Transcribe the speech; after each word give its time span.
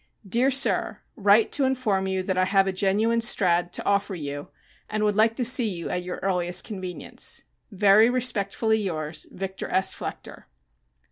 Dear 0.27 0.49
Sir: 0.49 1.01
Write 1.15 1.51
to 1.51 1.63
inform 1.63 2.07
you 2.07 2.23
that 2.23 2.35
I 2.35 2.45
have 2.45 2.65
a 2.65 2.73
genuine 2.73 3.21
Strad. 3.21 3.71
to 3.73 3.85
offer 3.85 4.15
you 4.15 4.47
and 4.89 5.03
would 5.03 5.15
like 5.15 5.35
to 5.35 5.45
see 5.45 5.69
you 5.69 5.91
at 5.91 6.01
your 6.01 6.17
earliest 6.23 6.63
convenience. 6.63 7.43
Very 7.71 8.09
respectfully 8.09 8.79
yours, 8.81 9.27
VICTOR 9.29 9.69
S. 9.71 9.93
FLECHTER. 9.93 10.47